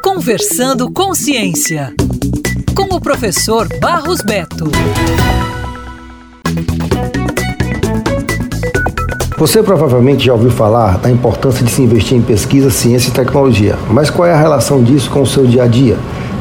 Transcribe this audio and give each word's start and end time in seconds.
Conversando 0.00 0.92
com 0.92 1.12
Ciência, 1.12 1.92
com 2.72 2.94
o 2.94 3.00
professor 3.00 3.66
Barros 3.80 4.20
Beto. 4.22 4.70
Você 9.36 9.60
provavelmente 9.60 10.26
já 10.26 10.32
ouviu 10.32 10.52
falar 10.52 10.98
da 10.98 11.10
importância 11.10 11.64
de 11.64 11.70
se 11.72 11.82
investir 11.82 12.16
em 12.16 12.22
pesquisa, 12.22 12.70
ciência 12.70 13.08
e 13.08 13.12
tecnologia, 13.12 13.76
mas 13.90 14.08
qual 14.08 14.28
é 14.28 14.32
a 14.32 14.40
relação 14.40 14.84
disso 14.84 15.10
com 15.10 15.22
o 15.22 15.26
seu 15.26 15.44
dia 15.44 15.64
a 15.64 15.66
dia? 15.66 15.96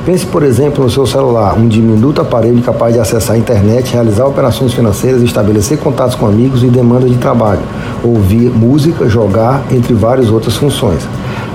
Pense, 0.06 0.26
por 0.28 0.44
exemplo, 0.44 0.84
no 0.84 0.90
seu 0.90 1.08
celular, 1.08 1.58
um 1.58 1.68
diminuto 1.68 2.22
aparelho 2.22 2.62
capaz 2.62 2.94
de 2.94 3.00
acessar 3.00 3.36
a 3.36 3.40
internet, 3.40 3.92
realizar 3.92 4.26
operações 4.26 4.72
financeiras, 4.72 5.24
estabelecer 5.24 5.80
contatos 5.80 6.16
com 6.16 6.28
amigos 6.28 6.64
e 6.64 6.68
demanda 6.68 7.10
de 7.10 7.18
trabalho, 7.18 7.64
ouvir 8.04 8.52
música, 8.52 9.10
jogar, 9.10 9.66
entre 9.72 9.94
várias 9.96 10.30
outras 10.30 10.56
funções. 10.56 11.02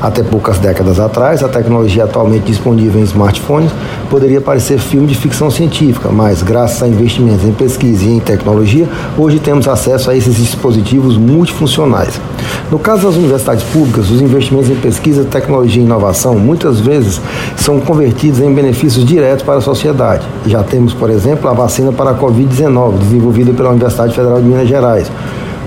Até 0.02 0.20
poucas 0.24 0.58
décadas 0.58 0.98
atrás, 0.98 1.44
a 1.44 1.48
tecnologia 1.48 2.02
atualmente 2.02 2.46
disponível 2.46 3.00
em 3.00 3.04
smartphones 3.04 3.70
poderia 4.10 4.40
parecer 4.40 4.80
filme 4.80 5.06
de 5.06 5.14
ficção 5.14 5.48
científica, 5.48 6.08
mas 6.08 6.42
graças 6.42 6.82
a 6.82 6.88
investimentos 6.88 7.44
em 7.44 7.52
pesquisa 7.52 8.04
e 8.04 8.08
em 8.08 8.18
tecnologia, 8.18 8.88
hoje 9.16 9.38
temos 9.38 9.68
acesso 9.68 10.10
a 10.10 10.16
esses 10.16 10.34
dispositivos 10.34 11.16
multifuncionais. 11.16 12.20
No 12.68 12.80
caso 12.80 13.06
das 13.06 13.14
universidades 13.14 13.62
públicas, 13.62 14.10
os 14.10 14.20
investimentos 14.20 14.70
em 14.70 14.74
pesquisa, 14.74 15.22
tecnologia 15.22 15.80
e 15.80 15.84
inovação 15.84 16.36
muitas 16.36 16.80
vezes 16.80 17.20
são 17.56 17.78
convertidos 17.78 18.40
em 18.40 18.52
benefícios 18.52 19.04
diretos 19.04 19.44
para 19.44 19.58
a 19.58 19.60
sociedade. 19.60 20.26
Já 20.46 20.64
temos, 20.64 20.92
por 20.92 21.10
exemplo, 21.10 21.48
a 21.48 21.52
vacina 21.52 21.92
para 21.92 22.10
a 22.10 22.14
Covid-19, 22.14 22.98
desenvolvida 22.98 23.52
pela 23.52 23.70
Universidade 23.70 24.16
Federal 24.16 24.40
de 24.40 24.48
Minas 24.48 24.66
Gerais, 24.66 25.08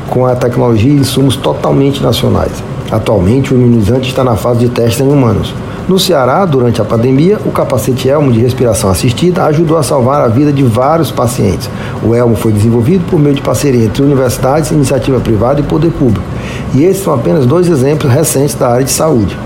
com 0.10 0.26
a 0.26 0.36
tecnologia 0.36 0.92
e 0.92 0.98
insumos 0.98 1.36
totalmente 1.36 2.02
nacionais. 2.02 2.64
Atualmente, 2.92 3.54
o 3.54 3.58
imunizante 3.58 4.10
está 4.10 4.24
na 4.24 4.36
fase 4.36 4.60
de 4.60 4.70
teste 4.70 5.04
em 5.04 5.08
humanos. 5.08 5.54
No 5.88 6.00
Ceará, 6.00 6.46
durante 6.46 6.82
a 6.82 6.86
pandemia, 6.86 7.40
o 7.46 7.52
capacete 7.52 8.10
Elmo 8.10 8.32
de 8.32 8.40
respiração 8.40 8.90
assistida 8.90 9.44
ajudou 9.44 9.78
a 9.78 9.84
salvar 9.84 10.22
a 10.22 10.28
vida 10.28 10.52
de 10.52 10.64
vários 10.64 11.12
pacientes. 11.12 11.70
O 12.04 12.16
Elmo 12.16 12.36
foi 12.36 12.52
desenvolvido 12.52 13.06
por 13.08 13.20
meio 13.20 13.36
de 13.36 13.42
parceria 13.42 13.86
entre 13.86 14.02
universidades, 14.02 14.72
iniciativa 14.72 15.20
privada 15.20 15.60
e 15.60 15.64
poder 15.64 15.92
público. 15.92 16.26
E 16.74 16.84
esses 16.84 17.04
são 17.04 17.14
apenas 17.14 17.46
dois 17.46 17.70
exemplos 17.70 18.12
recentes 18.12 18.56
da 18.56 18.70
área 18.70 18.84
de 18.84 18.92
saúde. 18.92 19.38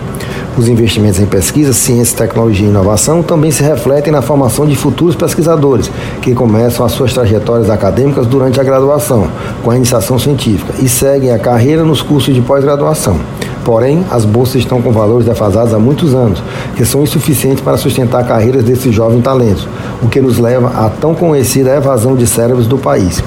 Os 0.59 0.67
investimentos 0.67 1.21
em 1.21 1.25
pesquisa, 1.25 1.71
ciência, 1.71 2.17
tecnologia 2.17 2.67
e 2.67 2.69
inovação 2.69 3.23
também 3.23 3.49
se 3.49 3.63
refletem 3.63 4.11
na 4.11 4.21
formação 4.21 4.65
de 4.65 4.75
futuros 4.75 5.15
pesquisadores, 5.15 5.89
que 6.21 6.35
começam 6.35 6.85
as 6.85 6.91
suas 6.91 7.13
trajetórias 7.13 7.69
acadêmicas 7.69 8.27
durante 8.27 8.59
a 8.59 8.63
graduação, 8.63 9.29
com 9.63 9.71
a 9.71 9.77
iniciação 9.77 10.19
científica, 10.19 10.73
e 10.81 10.89
seguem 10.89 11.31
a 11.31 11.39
carreira 11.39 11.85
nos 11.85 12.01
cursos 12.01 12.35
de 12.35 12.41
pós-graduação. 12.41 13.15
Porém, 13.63 14.05
as 14.11 14.25
bolsas 14.25 14.55
estão 14.55 14.81
com 14.81 14.91
valores 14.91 15.25
defasados 15.25 15.73
há 15.73 15.79
muitos 15.79 16.13
anos, 16.13 16.43
que 16.75 16.83
são 16.83 17.03
insuficientes 17.03 17.63
para 17.63 17.77
sustentar 17.77 18.27
carreiras 18.27 18.61
desses 18.61 18.93
jovens 18.93 19.23
talentos, 19.23 19.65
o 20.03 20.09
que 20.09 20.19
nos 20.19 20.39
leva 20.39 20.67
à 20.75 20.89
tão 20.89 21.15
conhecida 21.15 21.73
evasão 21.73 22.17
de 22.17 22.27
cérebros 22.27 22.67
do 22.67 22.77
país. 22.77 23.23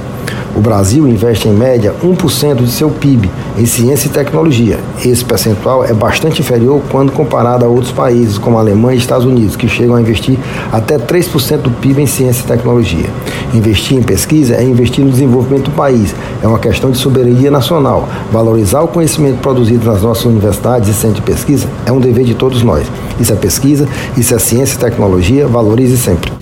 O 0.55 0.61
Brasil 0.61 1.09
investe 1.09 1.49
em 1.49 1.53
média 1.53 1.95
1% 2.05 2.57
de 2.57 2.71
seu 2.71 2.91
PIB 2.91 3.31
em 3.59 3.65
ciência 3.65 4.09
e 4.09 4.11
tecnologia. 4.11 4.79
Esse 5.05 5.25
percentual 5.25 5.85
é 5.85 5.95
bastante 5.95 6.41
inferior 6.41 6.83
quando 6.91 7.11
comparado 7.11 7.65
a 7.65 7.69
outros 7.69 7.91
países 7.91 8.37
como 8.37 8.59
a 8.59 8.61
Alemanha 8.61 8.97
e 8.97 8.99
Estados 8.99 9.25
Unidos, 9.25 9.57
que 9.57 9.67
chegam 9.67 9.97
a 9.97 10.01
investir 10.01 10.39
até 10.71 10.99
3% 10.99 11.59
do 11.59 11.71
PIB 11.71 12.03
em 12.03 12.07
ciência 12.07 12.43
e 12.45 12.47
tecnologia. 12.47 13.07
Investir 13.55 13.97
em 13.97 14.03
pesquisa 14.03 14.55
é 14.55 14.63
investir 14.63 15.05
no 15.05 15.11
desenvolvimento 15.11 15.65
do 15.65 15.77
país. 15.77 16.15
É 16.43 16.47
uma 16.47 16.59
questão 16.59 16.91
de 16.91 16.99
soberania 16.99 17.51
nacional. 17.51 18.09
Valorizar 18.31 18.83
o 18.83 18.89
conhecimento 18.89 19.39
produzido 19.39 19.91
nas 19.91 20.03
nossas 20.03 20.25
universidades 20.27 20.89
e 20.89 20.93
centros 20.93 21.17
de 21.17 21.23
pesquisa 21.23 21.69
é 21.87 21.93
um 21.93 22.01
dever 22.01 22.25
de 22.25 22.35
todos 22.35 22.63
nós. 22.63 22.87
Isso 23.19 23.33
é 23.33 23.37
pesquisa, 23.37 23.89
isso 24.17 24.35
é 24.35 24.39
ciência 24.39 24.77
e 24.77 24.79
tecnologia. 24.79 25.47
Valorize 25.47 25.97
sempre. 25.97 26.42